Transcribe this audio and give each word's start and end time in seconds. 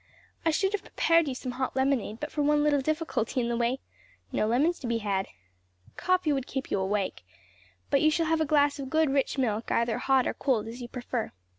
I 0.43 0.49
should 0.49 0.71
have 0.71 0.81
prepared 0.81 1.27
you 1.27 1.35
some 1.35 1.51
hot 1.51 1.75
lemonade 1.75 2.19
but 2.19 2.31
for 2.31 2.41
one 2.41 2.63
little 2.63 2.81
difficulty 2.81 3.39
in 3.39 3.49
the 3.49 3.55
way; 3.55 3.77
no 4.31 4.47
lemons 4.47 4.79
to 4.79 4.87
be 4.87 4.97
had. 4.97 5.27
Coffee 5.95 6.33
would 6.33 6.47
keep 6.47 6.71
you 6.71 6.79
awake; 6.79 7.21
but 7.91 8.01
you 8.01 8.09
shall 8.09 8.25
have 8.25 8.41
a 8.41 8.45
glass 8.45 8.79
of 8.79 8.89
good 8.89 9.11
rich 9.11 9.37
milk; 9.37 9.69
either 9.69 9.99
hot 9.99 10.25
or 10.25 10.33
cold, 10.33 10.67
as 10.67 10.81
you 10.81 10.87
prefer. 10.87 11.31